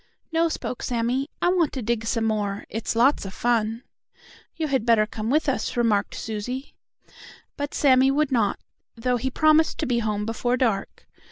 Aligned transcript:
"No," 0.31 0.49
spoke 0.49 0.81
Sammie, 0.81 1.29
"I 1.43 1.49
want 1.49 1.73
to 1.73 1.83
dig 1.83 2.07
some 2.07 2.25
more. 2.25 2.65
It's 2.69 2.95
lots 2.95 3.23
of 3.23 3.35
fun." 3.35 3.83
"You 4.55 4.67
had 4.67 4.83
better 4.83 5.05
come 5.05 5.29
with 5.29 5.47
us," 5.47 5.77
remarked 5.77 6.15
Susie. 6.15 6.73
But 7.55 7.75
Sammie 7.75 8.09
would 8.09 8.31
not, 8.31 8.57
though 8.95 9.17
he 9.17 9.29
promised 9.29 9.77
to 9.77 9.85
be 9.85 9.99
home 9.99 10.25
before 10.25 10.57
dark. 10.57 11.07